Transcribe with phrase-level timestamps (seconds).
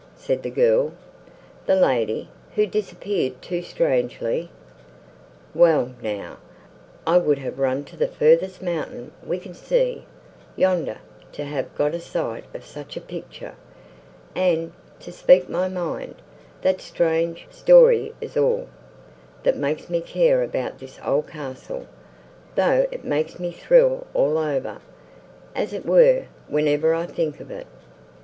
[0.15, 0.93] said the girl;
[1.67, 4.49] "the lady, who disappeared to strangely?
[5.53, 5.91] Well!
[6.01, 6.37] now,
[7.05, 10.05] I would have run to the furthest mountain we can see,
[10.55, 10.97] yonder,
[11.33, 13.53] to have got a sight of such a picture;
[14.35, 16.15] and, to speak my mind,
[16.63, 18.69] that strange story is all,
[19.43, 21.85] that makes me care about this old castle,
[22.55, 24.79] though it makes me thrill all over,
[25.55, 27.67] as it were, whenever I think of it."